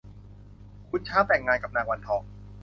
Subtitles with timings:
[0.89, 2.21] ขุนช้างแต่งงานกับนางวันทอง